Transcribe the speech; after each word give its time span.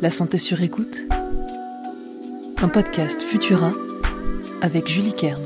La 0.00 0.10
santé 0.10 0.38
sur 0.38 0.62
écoute. 0.62 1.08
Un 2.58 2.68
podcast 2.68 3.20
Futura 3.20 3.72
avec 4.62 4.86
Julie 4.86 5.12
Kern. 5.12 5.42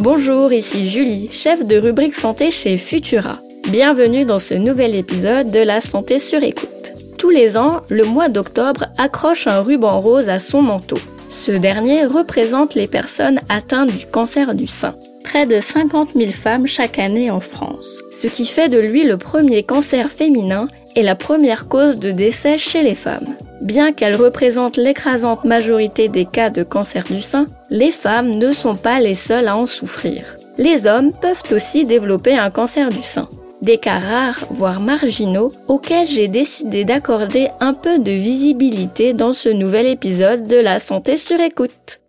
Bonjour, 0.00 0.52
ici 0.52 0.90
Julie, 0.90 1.30
chef 1.30 1.64
de 1.64 1.76
rubrique 1.76 2.16
santé 2.16 2.50
chez 2.50 2.76
Futura. 2.78 3.38
Bienvenue 3.68 4.24
dans 4.24 4.40
ce 4.40 4.54
nouvel 4.54 4.96
épisode 4.96 5.52
de 5.52 5.60
La 5.60 5.80
santé 5.80 6.18
sur 6.18 6.42
écoute. 6.42 6.94
Tous 7.16 7.30
les 7.30 7.56
ans, 7.56 7.82
le 7.88 8.04
mois 8.04 8.28
d'octobre 8.28 8.86
accroche 8.98 9.46
un 9.46 9.60
ruban 9.60 10.00
rose 10.00 10.28
à 10.28 10.40
son 10.40 10.62
manteau. 10.62 10.98
Ce 11.28 11.52
dernier 11.52 12.06
représente 12.06 12.74
les 12.74 12.88
personnes 12.88 13.40
atteintes 13.48 13.92
du 13.92 14.06
cancer 14.06 14.56
du 14.56 14.66
sein 14.66 14.96
près 15.22 15.46
de 15.46 15.60
50 15.60 16.10
000 16.14 16.30
femmes 16.30 16.66
chaque 16.66 16.98
année 16.98 17.30
en 17.30 17.40
France, 17.40 18.02
ce 18.12 18.26
qui 18.26 18.46
fait 18.46 18.68
de 18.68 18.78
lui 18.78 19.04
le 19.04 19.16
premier 19.16 19.62
cancer 19.62 20.10
féminin 20.10 20.68
et 20.96 21.02
la 21.02 21.14
première 21.14 21.68
cause 21.68 21.98
de 21.98 22.10
décès 22.10 22.58
chez 22.58 22.82
les 22.82 22.94
femmes. 22.94 23.34
Bien 23.62 23.92
qu'elle 23.92 24.16
représente 24.16 24.76
l'écrasante 24.76 25.44
majorité 25.44 26.08
des 26.08 26.24
cas 26.24 26.50
de 26.50 26.62
cancer 26.62 27.04
du 27.04 27.22
sein, 27.22 27.46
les 27.70 27.92
femmes 27.92 28.30
ne 28.30 28.52
sont 28.52 28.76
pas 28.76 29.00
les 29.00 29.14
seules 29.14 29.48
à 29.48 29.56
en 29.56 29.66
souffrir. 29.66 30.36
Les 30.58 30.86
hommes 30.86 31.12
peuvent 31.12 31.52
aussi 31.52 31.84
développer 31.84 32.36
un 32.36 32.50
cancer 32.50 32.90
du 32.90 33.02
sein. 33.02 33.28
Des 33.62 33.78
cas 33.78 34.00
rares, 34.00 34.44
voire 34.50 34.80
marginaux, 34.80 35.52
auxquels 35.68 36.08
j'ai 36.08 36.26
décidé 36.26 36.84
d'accorder 36.84 37.48
un 37.60 37.74
peu 37.74 38.00
de 38.00 38.10
visibilité 38.10 39.12
dans 39.12 39.32
ce 39.32 39.48
nouvel 39.48 39.86
épisode 39.86 40.48
de 40.48 40.56
la 40.56 40.80
santé 40.80 41.16
sur 41.16 41.38
écoute. 41.38 42.01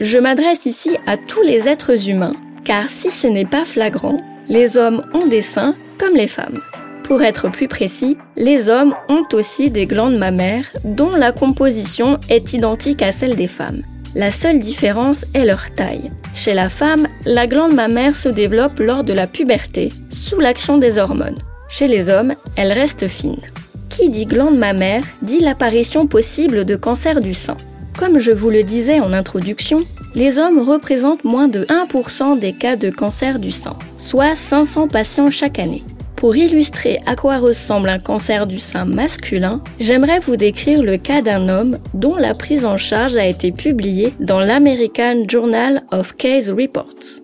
Je 0.00 0.18
m'adresse 0.18 0.66
ici 0.66 0.96
à 1.06 1.16
tous 1.16 1.42
les 1.42 1.68
êtres 1.68 2.08
humains, 2.08 2.34
car 2.64 2.88
si 2.88 3.10
ce 3.10 3.28
n'est 3.28 3.44
pas 3.44 3.64
flagrant, 3.64 4.16
les 4.48 4.76
hommes 4.76 5.02
ont 5.14 5.26
des 5.26 5.42
seins 5.42 5.76
comme 5.98 6.16
les 6.16 6.26
femmes. 6.26 6.58
Pour 7.04 7.22
être 7.22 7.48
plus 7.48 7.68
précis, 7.68 8.16
les 8.36 8.68
hommes 8.68 8.94
ont 9.08 9.24
aussi 9.32 9.70
des 9.70 9.86
glandes 9.86 10.16
mammaires 10.16 10.66
dont 10.84 11.10
la 11.10 11.32
composition 11.32 12.18
est 12.28 12.54
identique 12.54 13.02
à 13.02 13.12
celle 13.12 13.36
des 13.36 13.46
femmes. 13.46 13.82
La 14.16 14.30
seule 14.30 14.58
différence 14.58 15.26
est 15.34 15.44
leur 15.44 15.74
taille. 15.74 16.10
Chez 16.34 16.54
la 16.54 16.68
femme, 16.68 17.06
la 17.24 17.46
glande 17.46 17.74
mammaire 17.74 18.16
se 18.16 18.28
développe 18.28 18.78
lors 18.80 19.04
de 19.04 19.12
la 19.12 19.26
puberté, 19.26 19.92
sous 20.10 20.40
l'action 20.40 20.78
des 20.78 20.98
hormones. 20.98 21.38
Chez 21.68 21.86
les 21.86 22.08
hommes, 22.10 22.34
elle 22.56 22.72
reste 22.72 23.06
fine. 23.06 23.40
Qui 23.90 24.08
dit 24.08 24.26
glande 24.26 24.56
mammaire 24.56 25.04
dit 25.22 25.40
l'apparition 25.40 26.06
possible 26.06 26.64
de 26.64 26.74
cancer 26.74 27.20
du 27.20 27.34
sein. 27.34 27.56
Comme 27.98 28.18
je 28.18 28.32
vous 28.32 28.50
le 28.50 28.62
disais 28.62 29.00
en 29.00 29.12
introduction, 29.12 29.78
les 30.14 30.38
hommes 30.38 30.58
représentent 30.60 31.24
moins 31.24 31.48
de 31.48 31.64
1% 31.64 32.38
des 32.38 32.52
cas 32.52 32.76
de 32.76 32.90
cancer 32.90 33.38
du 33.38 33.50
sein, 33.50 33.76
soit 33.98 34.36
500 34.36 34.88
patients 34.88 35.30
chaque 35.30 35.58
année. 35.58 35.82
Pour 36.16 36.36
illustrer 36.36 37.00
à 37.06 37.16
quoi 37.16 37.38
ressemble 37.38 37.88
un 37.88 37.98
cancer 37.98 38.46
du 38.46 38.58
sein 38.58 38.84
masculin, 38.84 39.62
j'aimerais 39.78 40.20
vous 40.20 40.36
décrire 40.36 40.82
le 40.82 40.96
cas 40.96 41.22
d'un 41.22 41.48
homme 41.48 41.78
dont 41.92 42.16
la 42.16 42.34
prise 42.34 42.64
en 42.64 42.76
charge 42.76 43.16
a 43.16 43.26
été 43.26 43.52
publiée 43.52 44.14
dans 44.20 44.40
l'American 44.40 45.24
Journal 45.28 45.82
of 45.90 46.16
Case 46.16 46.50
Reports. 46.50 47.23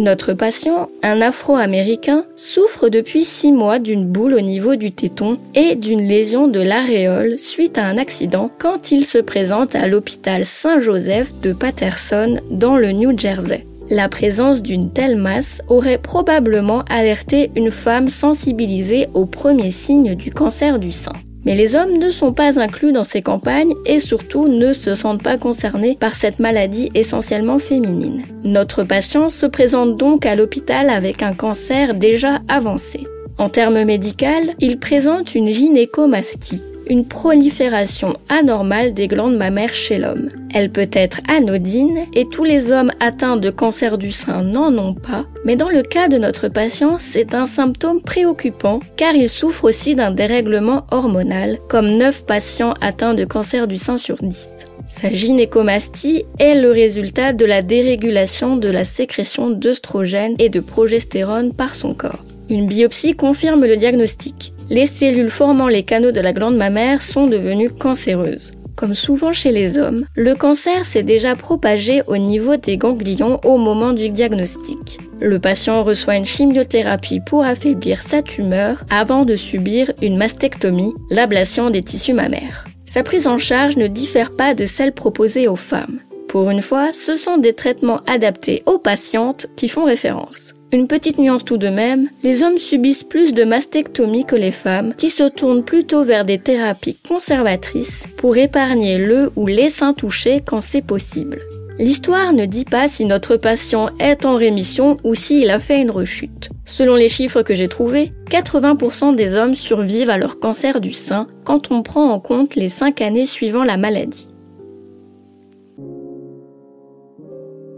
Notre 0.00 0.32
patient, 0.32 0.88
un 1.02 1.20
Afro-Américain, 1.20 2.24
souffre 2.34 2.88
depuis 2.88 3.22
six 3.22 3.52
mois 3.52 3.78
d'une 3.78 4.06
boule 4.06 4.32
au 4.32 4.40
niveau 4.40 4.74
du 4.74 4.92
téton 4.92 5.36
et 5.54 5.74
d'une 5.74 6.00
lésion 6.00 6.48
de 6.48 6.58
l'aréole 6.58 7.38
suite 7.38 7.76
à 7.76 7.84
un 7.84 7.98
accident 7.98 8.50
quand 8.58 8.92
il 8.92 9.04
se 9.04 9.18
présente 9.18 9.74
à 9.74 9.86
l'hôpital 9.86 10.46
Saint-Joseph 10.46 11.38
de 11.42 11.52
Patterson 11.52 12.40
dans 12.50 12.78
le 12.78 12.92
New 12.92 13.18
Jersey. 13.18 13.66
La 13.90 14.08
présence 14.08 14.62
d'une 14.62 14.90
telle 14.90 15.16
masse 15.16 15.60
aurait 15.68 15.98
probablement 15.98 16.82
alerté 16.88 17.50
une 17.54 17.70
femme 17.70 18.08
sensibilisée 18.08 19.06
aux 19.12 19.26
premiers 19.26 19.70
signes 19.70 20.14
du 20.14 20.30
cancer 20.30 20.78
du 20.78 20.92
sein. 20.92 21.12
Mais 21.44 21.54
les 21.54 21.74
hommes 21.76 21.98
ne 21.98 22.08
sont 22.08 22.32
pas 22.32 22.60
inclus 22.60 22.92
dans 22.92 23.02
ces 23.02 23.22
campagnes 23.22 23.74
et 23.86 24.00
surtout 24.00 24.48
ne 24.48 24.72
se 24.72 24.94
sentent 24.94 25.22
pas 25.22 25.38
concernés 25.38 25.96
par 25.98 26.14
cette 26.14 26.38
maladie 26.38 26.90
essentiellement 26.94 27.58
féminine. 27.58 28.24
Notre 28.44 28.84
patient 28.84 29.30
se 29.30 29.46
présente 29.46 29.96
donc 29.96 30.26
à 30.26 30.36
l'hôpital 30.36 30.90
avec 30.90 31.22
un 31.22 31.32
cancer 31.32 31.94
déjà 31.94 32.40
avancé. 32.48 33.06
En 33.38 33.48
termes 33.48 33.84
médicaux, 33.84 34.26
il 34.58 34.78
présente 34.78 35.34
une 35.34 35.48
gynécomastie 35.48 36.60
une 36.90 37.06
prolifération 37.06 38.14
anormale 38.28 38.92
des 38.92 39.06
glandes 39.06 39.36
mammaires 39.36 39.72
chez 39.72 39.96
l'homme. 39.96 40.28
Elle 40.52 40.70
peut 40.70 40.90
être 40.92 41.20
anodine 41.28 42.06
et 42.14 42.26
tous 42.28 42.42
les 42.42 42.72
hommes 42.72 42.90
atteints 42.98 43.36
de 43.36 43.48
cancer 43.48 43.96
du 43.96 44.10
sein 44.10 44.42
n'en 44.42 44.76
ont 44.76 44.94
pas, 44.94 45.24
mais 45.44 45.54
dans 45.54 45.68
le 45.68 45.82
cas 45.82 46.08
de 46.08 46.18
notre 46.18 46.48
patient, 46.48 46.96
c'est 46.98 47.36
un 47.36 47.46
symptôme 47.46 48.02
préoccupant 48.02 48.80
car 48.96 49.14
il 49.14 49.28
souffre 49.28 49.64
aussi 49.64 49.94
d'un 49.94 50.10
dérèglement 50.10 50.84
hormonal, 50.90 51.58
comme 51.68 51.92
9 51.92 52.26
patients 52.26 52.74
atteints 52.80 53.14
de 53.14 53.24
cancer 53.24 53.68
du 53.68 53.76
sein 53.76 53.96
sur 53.96 54.16
10. 54.16 54.48
Sa 54.88 55.12
gynécomastie 55.12 56.24
est 56.40 56.60
le 56.60 56.72
résultat 56.72 57.32
de 57.32 57.44
la 57.44 57.62
dérégulation 57.62 58.56
de 58.56 58.68
la 58.68 58.82
sécrétion 58.82 59.48
d'œstrogène 59.48 60.34
et 60.40 60.48
de 60.48 60.58
progestérone 60.58 61.52
par 61.54 61.76
son 61.76 61.94
corps. 61.94 62.24
Une 62.50 62.66
biopsie 62.66 63.14
confirme 63.14 63.64
le 63.64 63.78
diagnostic 63.78 64.52
les 64.70 64.86
cellules 64.86 65.30
formant 65.30 65.66
les 65.66 65.82
canaux 65.82 66.12
de 66.12 66.20
la 66.20 66.32
glande 66.32 66.56
mammaire 66.56 67.02
sont 67.02 67.26
devenues 67.26 67.70
cancéreuses. 67.70 68.52
Comme 68.76 68.94
souvent 68.94 69.32
chez 69.32 69.50
les 69.50 69.76
hommes, 69.76 70.06
le 70.14 70.34
cancer 70.34 70.86
s'est 70.86 71.02
déjà 71.02 71.34
propagé 71.34 72.02
au 72.06 72.16
niveau 72.16 72.56
des 72.56 72.78
ganglions 72.78 73.40
au 73.44 73.58
moment 73.58 73.92
du 73.92 74.08
diagnostic. 74.08 74.98
Le 75.20 75.38
patient 75.38 75.82
reçoit 75.82 76.16
une 76.16 76.24
chimiothérapie 76.24 77.20
pour 77.20 77.44
affaiblir 77.44 78.00
sa 78.00 78.22
tumeur 78.22 78.84
avant 78.88 79.24
de 79.24 79.36
subir 79.36 79.92
une 80.00 80.16
mastectomie, 80.16 80.94
l'ablation 81.10 81.68
des 81.68 81.82
tissus 81.82 82.14
mammaires. 82.14 82.64
Sa 82.86 83.02
prise 83.02 83.26
en 83.26 83.38
charge 83.38 83.76
ne 83.76 83.86
diffère 83.86 84.34
pas 84.34 84.54
de 84.54 84.64
celle 84.64 84.92
proposée 84.92 85.46
aux 85.46 85.56
femmes. 85.56 85.98
Pour 86.28 86.48
une 86.48 86.62
fois, 86.62 86.92
ce 86.92 87.16
sont 87.16 87.38
des 87.38 87.54
traitements 87.54 88.00
adaptés 88.06 88.62
aux 88.66 88.78
patientes 88.78 89.48
qui 89.56 89.68
font 89.68 89.84
référence. 89.84 90.54
Une 90.72 90.86
petite 90.86 91.18
nuance 91.18 91.44
tout 91.44 91.56
de 91.56 91.68
même, 91.68 92.08
les 92.22 92.44
hommes 92.44 92.58
subissent 92.58 93.02
plus 93.02 93.34
de 93.34 93.42
mastectomie 93.42 94.24
que 94.24 94.36
les 94.36 94.52
femmes, 94.52 94.94
qui 94.94 95.10
se 95.10 95.24
tournent 95.24 95.64
plutôt 95.64 96.04
vers 96.04 96.24
des 96.24 96.38
thérapies 96.38 96.96
conservatrices 97.08 98.04
pour 98.16 98.36
épargner 98.36 98.98
le 98.98 99.32
ou 99.34 99.48
les 99.48 99.68
seins 99.68 99.94
touchés 99.94 100.40
quand 100.46 100.60
c'est 100.60 100.86
possible. 100.86 101.40
L'histoire 101.80 102.32
ne 102.32 102.46
dit 102.46 102.66
pas 102.66 102.86
si 102.86 103.04
notre 103.04 103.36
patient 103.36 103.90
est 103.98 104.24
en 104.24 104.36
rémission 104.36 104.96
ou 105.02 105.16
s'il 105.16 105.50
a 105.50 105.58
fait 105.58 105.80
une 105.80 105.90
rechute. 105.90 106.50
Selon 106.66 106.94
les 106.94 107.08
chiffres 107.08 107.42
que 107.42 107.54
j'ai 107.54 107.68
trouvés, 107.68 108.12
80% 108.30 109.16
des 109.16 109.34
hommes 109.34 109.56
survivent 109.56 110.10
à 110.10 110.18
leur 110.18 110.38
cancer 110.38 110.80
du 110.80 110.92
sein 110.92 111.26
quand 111.44 111.72
on 111.72 111.82
prend 111.82 112.12
en 112.12 112.20
compte 112.20 112.54
les 112.54 112.68
5 112.68 113.00
années 113.00 113.26
suivant 113.26 113.64
la 113.64 113.76
maladie. 113.76 114.28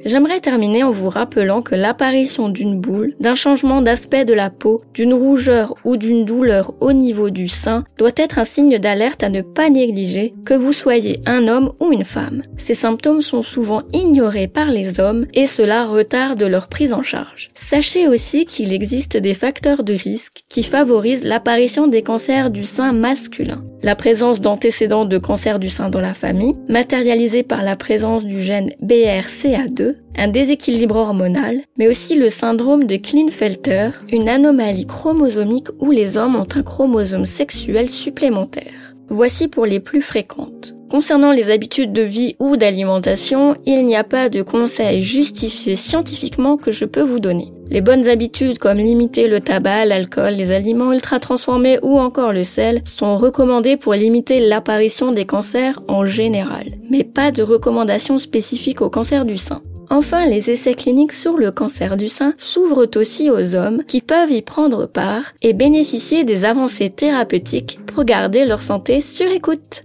J'aimerais 0.04 0.40
terminer 0.40 0.82
en 0.82 0.90
vous 0.90 1.08
rappelant 1.08 1.62
que 1.62 1.76
l'apparition 1.76 2.48
d'une 2.48 2.80
boule, 2.80 3.14
d'un 3.20 3.36
changement 3.36 3.82
d'aspect 3.82 4.24
de 4.24 4.32
la 4.32 4.50
peau, 4.50 4.82
d'une 4.94 5.14
rougeur 5.14 5.76
ou 5.84 5.96
d'une 5.96 6.24
douleur 6.24 6.74
au 6.80 6.92
niveau 6.92 7.30
du 7.30 7.46
sein 7.46 7.84
doit 7.98 8.10
être 8.16 8.40
un 8.40 8.44
signe 8.44 8.78
d'alerte 8.78 9.22
à 9.22 9.28
ne 9.28 9.42
pas 9.42 9.70
négliger 9.70 10.34
que 10.44 10.54
vous 10.54 10.72
soyez 10.72 11.20
un 11.24 11.46
homme 11.46 11.70
ou 11.78 11.92
une 11.92 12.04
femme. 12.04 12.42
Ces 12.56 12.74
symptômes 12.74 13.22
sont 13.22 13.42
souvent 13.42 13.82
ignorés 13.92 14.48
par 14.48 14.72
les 14.72 14.98
hommes 14.98 15.26
et 15.34 15.46
cela 15.46 15.84
retarde 15.84 16.42
leur 16.42 16.66
prise 16.66 16.92
en 16.92 17.02
charge. 17.02 17.50
Sachez 17.54 18.08
aussi 18.08 18.44
qu'il 18.44 18.72
existe 18.72 19.16
des 19.16 19.34
facteurs 19.34 19.84
de 19.84 19.94
risque 19.94 20.42
qui 20.48 20.64
favorisent 20.64 21.24
l'apparition 21.24 21.86
des 21.86 22.02
cancers 22.02 22.50
du 22.50 22.64
sein 22.64 22.92
masculin. 22.92 23.62
La 23.82 23.94
présence 23.94 24.40
d'antécédents 24.40 25.04
de 25.04 25.18
cancer 25.18 25.58
du 25.58 25.68
sein 25.68 25.88
dans 25.90 26.00
la 26.00 26.14
famille, 26.14 26.56
matérialisée 26.68 27.42
par 27.42 27.62
la 27.62 27.76
présence 27.76 28.26
du 28.26 28.40
gène 28.40 28.72
BRCA2, 28.82 29.91
un 30.16 30.28
déséquilibre 30.28 30.96
hormonal, 30.96 31.62
mais 31.78 31.88
aussi 31.88 32.16
le 32.16 32.28
syndrome 32.28 32.84
de 32.84 32.96
Klinefelter, 32.96 33.90
une 34.10 34.28
anomalie 34.28 34.86
chromosomique 34.86 35.68
où 35.80 35.90
les 35.90 36.16
hommes 36.16 36.36
ont 36.36 36.46
un 36.54 36.62
chromosome 36.62 37.24
sexuel 37.24 37.88
supplémentaire. 37.88 38.94
Voici 39.08 39.48
pour 39.48 39.66
les 39.66 39.80
plus 39.80 40.00
fréquentes. 40.00 40.74
Concernant 40.92 41.32
les 41.32 41.50
habitudes 41.50 41.94
de 41.94 42.02
vie 42.02 42.36
ou 42.38 42.58
d'alimentation, 42.58 43.56
il 43.64 43.86
n'y 43.86 43.96
a 43.96 44.04
pas 44.04 44.28
de 44.28 44.42
conseils 44.42 45.02
justifiés 45.02 45.74
scientifiquement 45.74 46.58
que 46.58 46.70
je 46.70 46.84
peux 46.84 47.00
vous 47.00 47.18
donner. 47.18 47.50
Les 47.68 47.80
bonnes 47.80 48.08
habitudes 48.08 48.58
comme 48.58 48.76
limiter 48.76 49.26
le 49.26 49.40
tabac, 49.40 49.86
l'alcool, 49.86 50.34
les 50.34 50.52
aliments 50.52 50.92
ultra 50.92 51.18
transformés 51.18 51.78
ou 51.82 51.98
encore 51.98 52.34
le 52.34 52.44
sel 52.44 52.82
sont 52.84 53.16
recommandées 53.16 53.78
pour 53.78 53.94
limiter 53.94 54.46
l'apparition 54.46 55.12
des 55.12 55.24
cancers 55.24 55.80
en 55.88 56.04
général, 56.04 56.66
mais 56.90 57.04
pas 57.04 57.30
de 57.30 57.42
recommandations 57.42 58.18
spécifiques 58.18 58.82
au 58.82 58.90
cancer 58.90 59.24
du 59.24 59.38
sein. 59.38 59.62
Enfin, 59.92 60.24
les 60.24 60.48
essais 60.48 60.72
cliniques 60.72 61.12
sur 61.12 61.36
le 61.36 61.50
cancer 61.50 61.98
du 61.98 62.08
sein 62.08 62.32
s'ouvrent 62.38 62.88
aussi 62.96 63.28
aux 63.28 63.54
hommes 63.54 63.84
qui 63.84 64.00
peuvent 64.00 64.32
y 64.32 64.40
prendre 64.40 64.86
part 64.86 65.24
et 65.42 65.52
bénéficier 65.52 66.24
des 66.24 66.46
avancées 66.46 66.88
thérapeutiques 66.88 67.78
pour 67.84 68.04
garder 68.04 68.46
leur 68.46 68.62
santé 68.62 69.02
sur 69.02 69.30
écoute. 69.30 69.84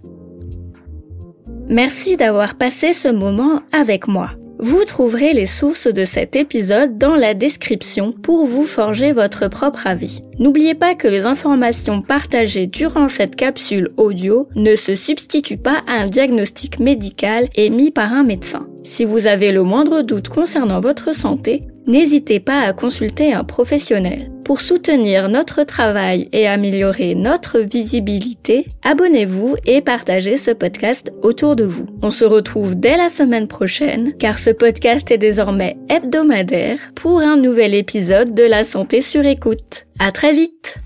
Merci 1.68 2.16
d'avoir 2.16 2.54
passé 2.54 2.94
ce 2.94 3.08
moment 3.08 3.60
avec 3.70 4.08
moi. 4.08 4.30
Vous 4.60 4.84
trouverez 4.84 5.34
les 5.34 5.46
sources 5.46 5.86
de 5.86 6.04
cet 6.04 6.34
épisode 6.34 6.98
dans 6.98 7.14
la 7.14 7.32
description 7.34 8.10
pour 8.10 8.44
vous 8.44 8.66
forger 8.66 9.12
votre 9.12 9.46
propre 9.46 9.86
avis. 9.86 10.22
N'oubliez 10.40 10.74
pas 10.74 10.96
que 10.96 11.06
les 11.06 11.26
informations 11.26 12.02
partagées 12.02 12.66
durant 12.66 13.08
cette 13.08 13.36
capsule 13.36 13.90
audio 13.96 14.48
ne 14.56 14.74
se 14.74 14.96
substituent 14.96 15.58
pas 15.58 15.82
à 15.86 16.00
un 16.00 16.06
diagnostic 16.06 16.80
médical 16.80 17.48
émis 17.54 17.92
par 17.92 18.12
un 18.12 18.24
médecin. 18.24 18.66
Si 18.82 19.04
vous 19.04 19.28
avez 19.28 19.52
le 19.52 19.62
moindre 19.62 20.02
doute 20.02 20.28
concernant 20.28 20.80
votre 20.80 21.14
santé, 21.14 21.68
n'hésitez 21.86 22.40
pas 22.40 22.60
à 22.60 22.72
consulter 22.72 23.32
un 23.32 23.44
professionnel. 23.44 24.32
Pour 24.48 24.62
soutenir 24.62 25.28
notre 25.28 25.62
travail 25.62 26.30
et 26.32 26.48
améliorer 26.48 27.14
notre 27.14 27.58
visibilité, 27.58 28.68
abonnez-vous 28.82 29.56
et 29.66 29.82
partagez 29.82 30.38
ce 30.38 30.52
podcast 30.52 31.12
autour 31.20 31.54
de 31.54 31.64
vous. 31.64 31.84
On 32.00 32.08
se 32.08 32.24
retrouve 32.24 32.74
dès 32.74 32.96
la 32.96 33.10
semaine 33.10 33.46
prochaine, 33.46 34.14
car 34.16 34.38
ce 34.38 34.48
podcast 34.48 35.10
est 35.10 35.18
désormais 35.18 35.76
hebdomadaire 35.90 36.78
pour 36.94 37.20
un 37.20 37.36
nouvel 37.36 37.74
épisode 37.74 38.32
de 38.32 38.44
la 38.44 38.64
santé 38.64 39.02
sur 39.02 39.26
écoute. 39.26 39.84
À 39.98 40.12
très 40.12 40.32
vite! 40.32 40.78